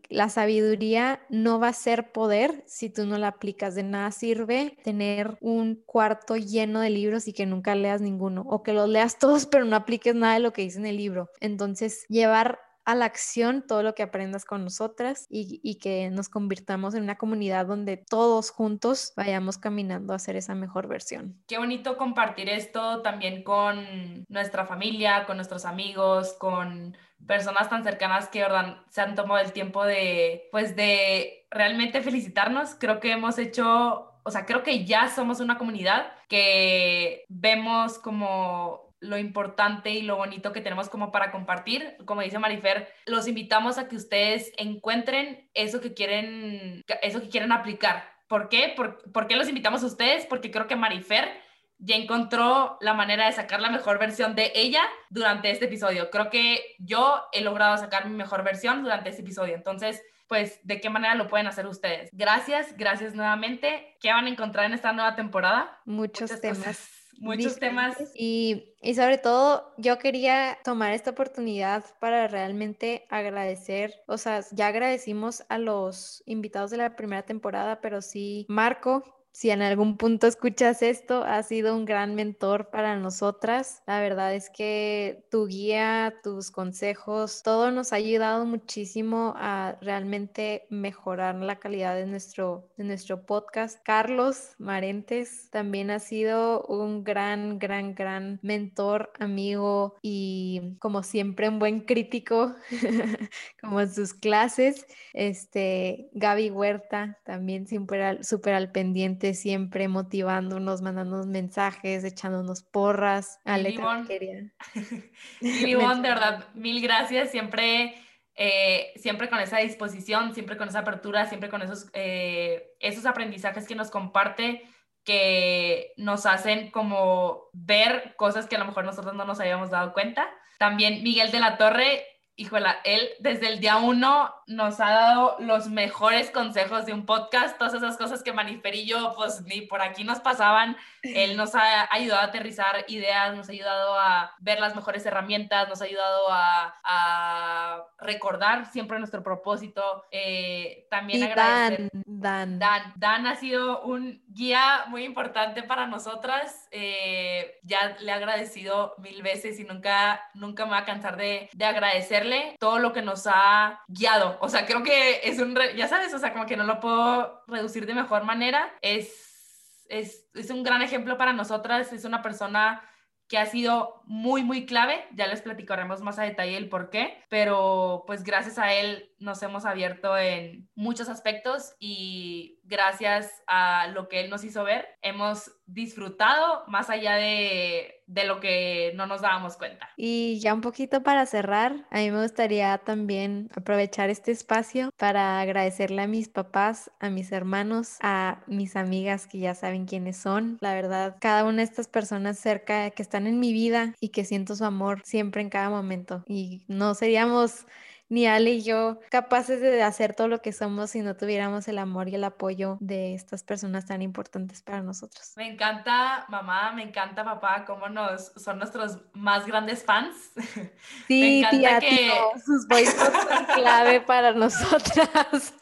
la 0.09 0.29
sabiduría 0.29 1.21
no 1.29 1.59
va 1.59 1.69
a 1.69 1.73
ser 1.73 2.11
poder 2.11 2.63
si 2.67 2.89
tú 2.89 3.05
no 3.05 3.17
la 3.17 3.27
aplicas. 3.29 3.75
De 3.75 3.83
nada 3.83 4.11
sirve 4.11 4.77
tener 4.83 5.37
un 5.41 5.75
cuarto 5.85 6.35
lleno 6.37 6.81
de 6.81 6.89
libros 6.89 7.27
y 7.27 7.33
que 7.33 7.45
nunca 7.45 7.75
leas 7.75 8.01
ninguno 8.01 8.43
o 8.47 8.63
que 8.63 8.73
los 8.73 8.89
leas 8.89 9.17
todos 9.19 9.45
pero 9.45 9.65
no 9.65 9.75
apliques 9.75 10.15
nada 10.15 10.35
de 10.35 10.39
lo 10.39 10.53
que 10.53 10.63
dice 10.63 10.79
en 10.79 10.85
el 10.85 10.97
libro. 10.97 11.29
Entonces, 11.39 12.05
llevar 12.09 12.59
a 12.85 12.95
la 12.95 13.05
acción 13.05 13.63
todo 13.65 13.83
lo 13.83 13.95
que 13.95 14.03
aprendas 14.03 14.45
con 14.45 14.63
nosotras 14.63 15.25
y, 15.29 15.79
que 15.81 16.09
nos 16.11 16.29
convirtamos 16.29 16.93
en 16.93 17.03
una 17.03 17.17
comunidad 17.17 17.65
donde 17.65 17.97
todos 17.97 18.51
juntos 18.51 19.13
vayamos 19.17 19.57
caminando 19.57 20.13
a 20.13 20.17
hacer 20.17 20.35
esa 20.35 20.55
mejor 20.55 20.87
versión. 20.87 21.41
Qué 21.47 21.57
bonito 21.57 21.97
compartir 21.97 22.49
esto 22.49 23.01
también 23.01 23.43
con 23.43 24.25
nuestra 24.29 24.65
familia, 24.65 25.25
con 25.25 25.37
nuestros 25.37 25.65
amigos, 25.65 26.33
con 26.33 26.95
personas 27.25 27.69
tan 27.69 27.83
cercanas 27.83 28.27
que 28.27 28.45
se 28.89 29.01
han 29.01 29.15
tomado 29.15 29.41
el 29.41 29.53
tiempo 29.53 29.83
de, 29.83 30.47
pues, 30.51 30.75
de 30.75 31.47
realmente 31.49 32.01
felicitarnos. 32.01 32.75
Creo 32.75 32.99
que 32.99 33.11
hemos 33.11 33.37
hecho, 33.39 34.11
o 34.23 34.31
sea, 34.31 34.45
creo 34.45 34.63
que 34.63 34.85
ya 34.85 35.09
somos 35.09 35.39
una 35.39 35.57
comunidad 35.57 36.11
que 36.27 37.25
vemos 37.29 37.97
como 37.99 38.92
lo 39.03 39.17
importante 39.17 39.91
y 39.91 40.01
lo 40.01 40.15
bonito 40.15 40.53
que 40.53 40.61
tenemos 40.61 40.89
como 40.89 41.11
para 41.11 41.31
compartir. 41.31 41.97
Como 42.05 42.21
dice 42.21 42.39
Marifer, 42.39 42.87
los 43.05 43.27
invitamos 43.27 43.77
a 43.77 43.87
que 43.87 43.97
ustedes 43.97 44.51
encuentren 44.57 45.49
eso 45.53 45.81
que 45.81 45.93
quieren, 45.93 46.83
eso 47.01 47.21
que 47.21 47.29
quieren 47.29 47.51
aplicar. 47.51 48.09
¿Por 48.27 48.49
qué? 48.49 48.73
¿Por, 48.75 49.27
qué 49.27 49.35
los 49.35 49.49
invitamos 49.49 49.83
a 49.83 49.87
ustedes? 49.87 50.25
Porque 50.25 50.51
creo 50.51 50.67
que 50.67 50.77
Marifer 50.77 51.29
ya 51.77 51.97
encontró 51.97 52.77
la 52.79 52.93
manera 52.93 53.25
de 53.25 53.33
sacar 53.33 53.59
la 53.59 53.69
mejor 53.69 53.99
versión 53.99 54.35
de 54.35 54.53
ella 54.55 54.81
durante 55.09 55.51
este 55.51 55.65
episodio. 55.65 56.09
Creo 56.09 56.29
que 56.29 56.75
yo 56.79 57.23
he 57.33 57.41
logrado 57.41 57.77
sacar 57.77 58.07
mi 58.07 58.15
mejor 58.15 58.43
versión 58.43 58.83
durante 58.83 59.09
este 59.09 59.21
episodio. 59.21 59.55
Entonces, 59.55 60.01
pues, 60.27 60.61
¿de 60.63 60.79
qué 60.79 60.89
manera 60.89 61.13
lo 61.15 61.27
pueden 61.27 61.47
hacer 61.47 61.67
ustedes? 61.67 62.09
Gracias, 62.13 62.77
gracias 62.77 63.15
nuevamente. 63.15 63.97
¿Qué 63.99 64.13
van 64.13 64.27
a 64.27 64.29
encontrar 64.29 64.65
en 64.65 64.73
esta 64.73 64.93
nueva 64.93 65.15
temporada? 65.15 65.81
Muchos 65.85 66.39
temas 66.39 67.02
muchos 67.19 67.57
temas. 67.59 67.97
Y, 68.15 68.75
y, 68.81 68.95
sobre 68.95 69.17
todo, 69.17 69.73
yo 69.77 69.97
quería 69.97 70.57
tomar 70.63 70.93
esta 70.93 71.11
oportunidad 71.11 71.83
para 71.99 72.27
realmente 72.27 73.05
agradecer, 73.09 74.01
o 74.07 74.17
sea, 74.17 74.43
ya 74.51 74.67
agradecimos 74.67 75.43
a 75.49 75.57
los 75.57 76.23
invitados 76.25 76.71
de 76.71 76.77
la 76.77 76.95
primera 76.95 77.23
temporada, 77.23 77.81
pero 77.81 78.01
sí, 78.01 78.45
Marco, 78.49 79.22
si 79.33 79.49
en 79.49 79.63
algún 79.63 79.97
punto 79.97 80.27
escuchas 80.27 80.83
esto, 80.83 81.23
has 81.23 81.47
sido 81.47 81.75
un 81.75 81.85
gran 81.85 82.13
mentor 82.13 82.69
para 82.69 82.95
nosotras. 82.97 83.81
La 83.87 83.99
verdad 83.99 84.31
es 84.35 84.51
que 84.51 85.25
tu 85.31 85.47
guía, 85.47 86.13
tus 86.21 86.51
consejos, 86.51 87.41
todo 87.41 87.71
nos 87.71 87.93
ha 87.93 87.95
ayudado 87.95 88.45
muchísimo 88.45 89.33
a 89.35 89.75
realmente 89.81 90.67
mejorar 90.69 91.33
la 91.33 91.57
calidad 91.57 91.95
de 91.95 92.05
nuestro, 92.05 92.69
de 92.77 92.83
nuestro 92.83 93.25
podcast. 93.25 93.79
Carlos 93.83 94.51
Marentes 94.59 95.49
también 95.49 95.89
ha 95.89 95.97
sido 95.97 96.63
un 96.67 97.03
gran, 97.03 97.57
gran, 97.57 97.95
gran 97.95 98.39
mentor, 98.43 99.11
amigo 99.19 99.95
y 100.03 100.77
como 100.77 101.01
siempre 101.01 101.49
un 101.49 101.57
buen 101.57 101.81
crítico, 101.81 102.53
como 103.59 103.81
en 103.81 103.91
sus 103.91 104.13
clases. 104.13 104.85
Este, 105.13 106.11
Gaby 106.13 106.51
Huerta 106.51 107.17
también 107.23 107.65
siempre 107.65 108.23
súper 108.23 108.53
al 108.53 108.71
pendiente 108.71 109.22
siempre 109.31 109.87
motivándonos, 109.87 110.81
mandándonos 110.81 111.27
mensajes, 111.27 112.03
echándonos 112.03 112.63
porras. 112.63 113.39
Alexa 113.45 114.03
quería. 114.05 114.51
de 115.41 115.75
verdad, 116.01 116.45
mil 116.53 116.81
gracias. 116.81 117.31
Siempre, 117.31 117.95
eh, 118.35 118.91
siempre 118.97 119.29
con 119.29 119.39
esa 119.39 119.59
disposición, 119.59 120.33
siempre 120.33 120.57
con 120.57 120.67
esa 120.67 120.79
apertura, 120.79 121.27
siempre 121.27 121.49
con 121.49 121.61
esos, 121.61 121.87
eh, 121.93 122.73
esos 122.81 123.05
aprendizajes 123.05 123.65
que 123.65 123.75
nos 123.75 123.89
comparte 123.89 124.63
que 125.03 125.93
nos 125.97 126.25
hacen 126.25 126.71
como 126.71 127.49
ver 127.51 128.15
cosas 128.17 128.47
que 128.47 128.55
a 128.55 128.59
lo 128.59 128.65
mejor 128.65 128.85
nosotros 128.85 129.13
no 129.13 129.25
nos 129.25 129.39
habíamos 129.39 129.69
dado 129.69 129.93
cuenta. 129.93 130.29
También 130.57 131.03
Miguel 131.03 131.31
de 131.31 131.39
la 131.39 131.57
Torre, 131.57 132.05
híjola, 132.35 132.79
él 132.83 133.09
desde 133.19 133.47
el 133.47 133.59
día 133.59 133.77
uno 133.77 134.33
nos 134.47 134.79
ha 134.79 134.91
dado 134.91 135.37
los 135.39 135.67
mejores 135.67 136.31
consejos 136.31 136.85
de 136.85 136.93
un 136.93 137.05
podcast, 137.05 137.57
todas 137.57 137.73
esas 137.73 137.97
cosas 137.97 138.23
que 138.23 138.33
Manifer 138.33 138.75
y 138.75 138.85
yo, 138.85 139.13
pues 139.15 139.41
ni 139.43 139.61
por 139.61 139.81
aquí 139.81 140.03
nos 140.03 140.19
pasaban. 140.19 140.77
Él 141.01 141.37
nos 141.37 141.55
ha 141.55 141.87
ayudado 141.93 142.21
a 142.21 142.25
aterrizar 142.25 142.85
ideas, 142.87 143.35
nos 143.35 143.49
ha 143.49 143.51
ayudado 143.51 143.99
a 143.99 144.35
ver 144.39 144.59
las 144.59 144.75
mejores 144.75 145.05
herramientas, 145.05 145.67
nos 145.69 145.81
ha 145.81 145.85
ayudado 145.85 146.27
a, 146.29 146.75
a 146.83 147.83
recordar 147.99 148.71
siempre 148.71 148.99
nuestro 148.99 149.23
propósito. 149.23 150.05
Eh, 150.11 150.87
también 150.89 151.23
agradecer. 151.23 151.89
Dan, 152.05 152.59
Dan. 152.59 152.93
Dan. 152.95 153.27
ha 153.27 153.35
sido 153.35 153.81
un 153.81 154.23
guía 154.27 154.85
muy 154.87 155.03
importante 155.03 155.63
para 155.63 155.87
nosotras. 155.87 156.67
Eh, 156.71 157.59
ya 157.63 157.95
le 157.99 158.11
he 158.11 158.13
agradecido 158.13 158.95
mil 158.97 159.21
veces 159.21 159.59
y 159.59 159.63
nunca, 159.63 160.29
nunca 160.33 160.65
me 160.65 160.71
voy 160.71 160.79
a 160.79 160.85
cansar 160.85 161.17
de, 161.17 161.49
de 161.53 161.65
agradecerle 161.65 162.55
todo 162.59 162.79
lo 162.79 162.93
que 162.93 163.01
nos 163.01 163.27
ha 163.27 163.81
guiado. 163.87 164.32
O 164.39 164.49
sea, 164.49 164.65
creo 164.65 164.83
que 164.83 165.21
es 165.23 165.39
un, 165.39 165.57
ya 165.75 165.87
sabes, 165.87 166.13
o 166.13 166.19
sea, 166.19 166.33
como 166.33 166.45
que 166.45 166.57
no 166.57 166.63
lo 166.63 166.79
puedo 166.79 167.43
reducir 167.47 167.85
de 167.85 167.93
mejor 167.93 168.23
manera. 168.23 168.73
Es, 168.81 169.85
es, 169.89 170.29
es 170.33 170.49
un 170.49 170.63
gran 170.63 170.81
ejemplo 170.81 171.17
para 171.17 171.33
nosotras. 171.33 171.93
Es 171.93 172.05
una 172.05 172.21
persona 172.21 172.81
que 173.27 173.37
ha 173.37 173.45
sido 173.45 174.01
muy, 174.05 174.43
muy 174.43 174.65
clave. 174.65 175.07
Ya 175.13 175.27
les 175.27 175.41
platicaremos 175.41 176.01
más 176.01 176.19
a 176.19 176.23
detalle 176.23 176.57
el 176.57 176.69
por 176.69 176.89
qué, 176.89 177.23
pero 177.29 178.03
pues 178.05 178.23
gracias 178.23 178.59
a 178.59 178.73
él 178.73 179.11
nos 179.19 179.41
hemos 179.41 179.65
abierto 179.65 180.17
en 180.17 180.69
muchos 180.75 181.09
aspectos 181.09 181.75
y 181.79 182.59
gracias 182.63 183.41
a 183.47 183.87
lo 183.87 184.07
que 184.07 184.21
él 184.21 184.29
nos 184.29 184.43
hizo 184.43 184.63
ver, 184.63 184.87
hemos 185.01 185.51
disfrutado 185.65 186.63
más 186.67 186.89
allá 186.89 187.15
de, 187.15 187.92
de 188.07 188.25
lo 188.25 188.39
que 188.39 188.91
no 188.95 189.07
nos 189.07 189.21
dábamos 189.21 189.57
cuenta. 189.57 189.89
Y 189.97 190.39
ya 190.39 190.53
un 190.53 190.61
poquito 190.61 191.03
para 191.03 191.25
cerrar, 191.25 191.85
a 191.89 191.97
mí 191.97 192.11
me 192.11 192.21
gustaría 192.21 192.77
también 192.79 193.49
aprovechar 193.55 194.09
este 194.09 194.31
espacio 194.31 194.91
para 194.97 195.39
agradecerle 195.39 196.01
a 196.01 196.07
mis 196.07 196.29
papás, 196.29 196.91
a 196.99 197.09
mis 197.09 197.31
hermanos, 197.31 197.97
a 198.01 198.43
mis 198.47 198.75
amigas 198.75 199.27
que 199.27 199.39
ya 199.39 199.55
saben 199.55 199.85
quiénes 199.85 200.17
son. 200.17 200.57
La 200.61 200.73
verdad, 200.73 201.17
cada 201.19 201.43
una 201.45 201.57
de 201.57 201.63
estas 201.63 201.87
personas 201.87 202.37
cerca 202.37 202.89
que 202.91 203.03
están 203.03 203.27
en 203.27 203.39
mi 203.39 203.53
vida 203.53 203.93
y 203.99 204.09
que 204.09 204.25
siento 204.25 204.55
su 204.55 204.65
amor 204.65 205.01
siempre 205.03 205.41
en 205.41 205.49
cada 205.49 205.69
momento. 205.69 206.23
Y 206.27 206.63
no 206.67 206.93
seríamos 206.95 207.65
ni 208.09 208.27
Ale 208.27 208.51
y 208.51 208.63
yo 208.63 208.99
capaces 209.09 209.61
de 209.61 209.81
hacer 209.81 210.15
todo 210.15 210.27
lo 210.27 210.41
que 210.41 210.51
somos 210.51 210.91
si 210.91 211.01
no 211.01 211.15
tuviéramos 211.15 211.67
el 211.67 211.79
amor 211.79 212.09
y 212.09 212.15
el 212.15 212.23
apoyo 212.23 212.77
de 212.79 213.13
estas 213.13 213.43
personas 213.43 213.85
tan 213.85 214.01
importantes 214.01 214.61
para 214.61 214.81
nosotros. 214.81 215.33
Me 215.35 215.51
encanta 215.51 216.25
mamá, 216.29 216.71
me 216.73 216.83
encanta 216.83 217.23
papá, 217.23 217.65
cómo 217.65 217.89
nos 217.89 218.33
son 218.35 218.59
nuestros 218.59 218.99
más 219.13 219.45
grandes 219.45 219.83
fans. 219.83 220.31
Sí, 221.07 221.43
tía, 221.49 221.79
que 221.79 222.11
sus 222.45 222.67
voices 222.67 222.95
son 222.95 223.45
clave 223.55 224.01
para 224.01 224.33
nosotras. 224.33 225.53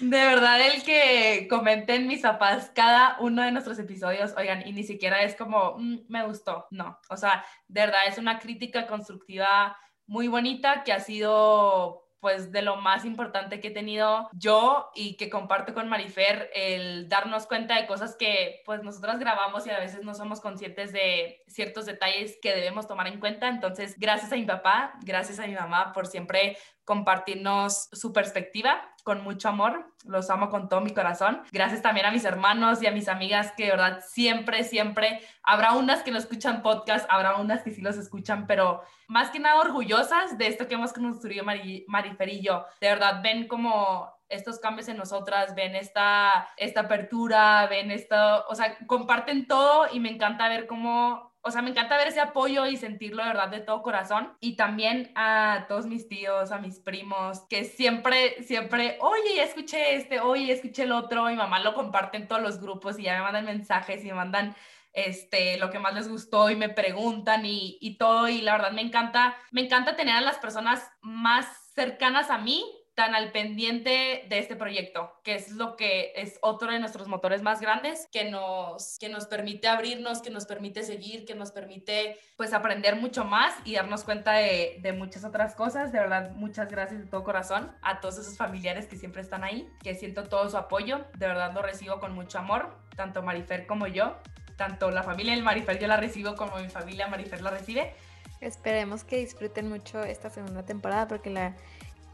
De 0.00 0.24
verdad, 0.24 0.60
el 0.60 0.82
que 0.82 1.46
comenten 1.48 2.06
mis 2.06 2.22
papás 2.22 2.70
cada 2.74 3.16
uno 3.20 3.42
de 3.42 3.52
nuestros 3.52 3.78
episodios, 3.78 4.34
oigan, 4.36 4.66
y 4.66 4.72
ni 4.72 4.82
siquiera 4.84 5.22
es 5.22 5.34
como, 5.36 5.76
mm, 5.78 6.06
me 6.08 6.26
gustó, 6.26 6.66
no, 6.70 6.98
o 7.08 7.16
sea, 7.16 7.44
de 7.68 7.80
verdad 7.80 8.00
es 8.08 8.18
una 8.18 8.38
crítica 8.38 8.86
constructiva 8.86 9.76
muy 10.06 10.28
bonita 10.28 10.84
que 10.84 10.92
ha 10.92 11.00
sido 11.00 12.04
pues 12.24 12.50
de 12.52 12.62
lo 12.62 12.76
más 12.76 13.04
importante 13.04 13.60
que 13.60 13.68
he 13.68 13.70
tenido 13.70 14.30
yo 14.32 14.90
y 14.94 15.18
que 15.18 15.28
comparto 15.28 15.74
con 15.74 15.90
Marifer, 15.90 16.50
el 16.54 17.06
darnos 17.06 17.46
cuenta 17.46 17.78
de 17.78 17.86
cosas 17.86 18.16
que 18.18 18.62
pues 18.64 18.82
nosotras 18.82 19.18
grabamos 19.18 19.66
y 19.66 19.70
a 19.70 19.78
veces 19.78 20.04
no 20.04 20.14
somos 20.14 20.40
conscientes 20.40 20.90
de 20.94 21.42
ciertos 21.48 21.84
detalles 21.84 22.38
que 22.40 22.54
debemos 22.54 22.88
tomar 22.88 23.08
en 23.08 23.20
cuenta. 23.20 23.48
Entonces, 23.48 23.96
gracias 23.98 24.32
a 24.32 24.36
mi 24.36 24.46
papá, 24.46 24.94
gracias 25.02 25.38
a 25.38 25.46
mi 25.46 25.52
mamá 25.52 25.92
por 25.92 26.06
siempre 26.06 26.56
compartirnos 26.84 27.88
su 27.92 28.12
perspectiva 28.12 28.82
con 29.04 29.22
mucho 29.22 29.48
amor. 29.48 29.92
Los 30.04 30.30
amo 30.30 30.48
con 30.50 30.68
todo 30.68 30.80
mi 30.80 30.92
corazón. 30.92 31.42
Gracias 31.52 31.82
también 31.82 32.06
a 32.06 32.10
mis 32.10 32.24
hermanos 32.24 32.82
y 32.82 32.86
a 32.86 32.90
mis 32.90 33.08
amigas 33.08 33.52
que 33.56 33.64
de 33.64 33.70
verdad 33.70 34.00
siempre, 34.06 34.64
siempre, 34.64 35.20
habrá 35.42 35.72
unas 35.72 36.02
que 36.02 36.10
no 36.10 36.18
escuchan 36.18 36.62
podcast, 36.62 37.06
habrá 37.10 37.36
unas 37.36 37.62
que 37.62 37.70
sí 37.70 37.80
los 37.80 37.96
escuchan, 37.96 38.46
pero 38.46 38.82
más 39.08 39.30
que 39.30 39.38
nada 39.38 39.60
orgullosas 39.60 40.38
de 40.38 40.46
esto 40.46 40.66
que 40.66 40.74
hemos 40.74 40.92
construido 40.92 41.44
Marifer 41.44 42.28
y 42.28 42.42
yo. 42.42 42.64
De 42.80 42.88
verdad, 42.88 43.20
ven 43.22 43.46
como 43.46 44.12
estos 44.28 44.58
cambios 44.58 44.88
en 44.88 44.96
nosotras, 44.96 45.54
ven 45.54 45.76
esta, 45.76 46.48
esta 46.56 46.82
apertura, 46.82 47.66
ven 47.68 47.90
esto, 47.90 48.16
o 48.48 48.54
sea, 48.54 48.78
comparten 48.86 49.46
todo 49.46 49.86
y 49.92 50.00
me 50.00 50.10
encanta 50.10 50.48
ver 50.48 50.66
cómo 50.66 51.33
o 51.46 51.50
sea, 51.50 51.60
me 51.60 51.70
encanta 51.70 51.98
ver 51.98 52.08
ese 52.08 52.20
apoyo 52.20 52.66
y 52.66 52.78
sentirlo 52.78 53.22
de 53.22 53.28
verdad 53.28 53.48
de 53.48 53.60
todo 53.60 53.82
corazón. 53.82 54.34
Y 54.40 54.56
también 54.56 55.12
a 55.14 55.66
todos 55.68 55.86
mis 55.86 56.08
tíos, 56.08 56.50
a 56.52 56.58
mis 56.58 56.78
primos, 56.80 57.42
que 57.50 57.64
siempre, 57.64 58.42
siempre, 58.44 58.96
oye, 59.00 59.36
ya 59.36 59.44
escuché 59.44 59.94
este, 59.94 60.20
oye, 60.20 60.50
escuché 60.50 60.84
el 60.84 60.92
otro. 60.92 61.26
Mi 61.26 61.36
mamá 61.36 61.60
lo 61.60 61.74
comparte 61.74 62.16
en 62.16 62.28
todos 62.28 62.40
los 62.40 62.60
grupos 62.60 62.98
y 62.98 63.02
ya 63.02 63.16
me 63.16 63.24
mandan 63.24 63.44
mensajes 63.44 64.02
y 64.02 64.08
me 64.08 64.14
mandan 64.14 64.56
este, 64.94 65.58
lo 65.58 65.70
que 65.70 65.78
más 65.78 65.92
les 65.92 66.08
gustó 66.08 66.48
y 66.48 66.56
me 66.56 66.70
preguntan 66.70 67.44
y, 67.44 67.76
y 67.78 67.98
todo. 67.98 68.26
Y 68.28 68.40
la 68.40 68.56
verdad 68.56 68.72
me 68.72 68.80
encanta, 68.80 69.36
me 69.50 69.60
encanta 69.60 69.96
tener 69.96 70.16
a 70.16 70.22
las 70.22 70.38
personas 70.38 70.90
más 71.02 71.46
cercanas 71.74 72.30
a 72.30 72.38
mí 72.38 72.64
tan 72.94 73.14
al 73.14 73.32
pendiente 73.32 74.24
de 74.28 74.38
este 74.38 74.54
proyecto, 74.54 75.12
que 75.24 75.34
es 75.34 75.50
lo 75.50 75.76
que 75.76 76.12
es 76.16 76.38
otro 76.42 76.70
de 76.70 76.78
nuestros 76.78 77.08
motores 77.08 77.42
más 77.42 77.60
grandes, 77.60 78.08
que 78.12 78.30
nos, 78.30 78.98
que 78.98 79.08
nos 79.08 79.26
permite 79.26 79.68
abrirnos, 79.68 80.22
que 80.22 80.30
nos 80.30 80.46
permite 80.46 80.84
seguir, 80.84 81.24
que 81.24 81.34
nos 81.34 81.50
permite 81.50 82.16
pues 82.36 82.52
aprender 82.52 82.96
mucho 82.96 83.24
más 83.24 83.54
y 83.64 83.74
darnos 83.74 84.04
cuenta 84.04 84.34
de, 84.34 84.78
de 84.80 84.92
muchas 84.92 85.24
otras 85.24 85.54
cosas. 85.54 85.90
De 85.90 85.98
verdad, 85.98 86.30
muchas 86.32 86.70
gracias 86.70 87.00
de 87.00 87.06
todo 87.06 87.24
corazón 87.24 87.72
a 87.82 88.00
todos 88.00 88.18
esos 88.18 88.36
familiares 88.36 88.86
que 88.86 88.96
siempre 88.96 89.22
están 89.22 89.42
ahí, 89.42 89.68
que 89.82 89.94
siento 89.94 90.24
todo 90.24 90.48
su 90.48 90.56
apoyo, 90.56 91.04
de 91.18 91.26
verdad 91.26 91.52
lo 91.52 91.62
recibo 91.62 91.98
con 91.98 92.14
mucho 92.14 92.38
amor, 92.38 92.78
tanto 92.96 93.22
Marifer 93.22 93.66
como 93.66 93.88
yo, 93.88 94.16
tanto 94.56 94.90
la 94.90 95.02
familia 95.02 95.34
del 95.34 95.42
Marifer 95.42 95.78
yo 95.80 95.88
la 95.88 95.96
recibo 95.96 96.36
como 96.36 96.56
mi 96.58 96.68
familia 96.68 97.08
Marifer 97.08 97.40
la 97.42 97.50
recibe. 97.50 97.94
Esperemos 98.40 99.04
que 99.04 99.16
disfruten 99.16 99.68
mucho 99.68 100.02
esta 100.04 100.28
segunda 100.28 100.64
temporada 100.64 101.08
porque 101.08 101.30
la 101.30 101.56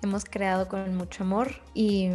hemos 0.03 0.25
creado 0.25 0.69
con 0.69 0.95
mucho 0.97 1.25
amor. 1.25 1.51
Y 1.75 2.11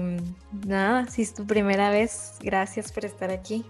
nada, 0.65 1.07
si 1.07 1.21
es 1.21 1.33
tu 1.33 1.45
primera 1.45 1.89
vez, 1.89 2.35
gracias 2.41 2.91
por 2.91 3.05
estar 3.05 3.31
aquí. 3.31 3.65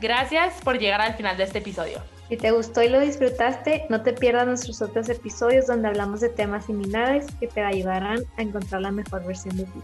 Gracias 0.00 0.54
por 0.62 0.78
llegar 0.78 1.00
al 1.00 1.14
final 1.14 1.36
de 1.36 1.44
este 1.44 1.58
episodio. 1.58 2.02
Si 2.28 2.36
te 2.36 2.50
gustó 2.50 2.82
y 2.82 2.88
lo 2.88 3.00
disfrutaste, 3.00 3.86
no 3.88 4.02
te 4.02 4.12
pierdas 4.12 4.46
nuestros 4.46 4.82
otros 4.82 5.08
episodios 5.08 5.66
donde 5.66 5.88
hablamos 5.88 6.20
de 6.20 6.28
temas 6.28 6.66
similares 6.66 7.26
que 7.38 7.46
te 7.46 7.62
ayudarán 7.62 8.24
a 8.36 8.42
encontrar 8.42 8.82
la 8.82 8.90
mejor 8.90 9.24
versión 9.24 9.56
de 9.56 9.64
ti. 9.64 9.80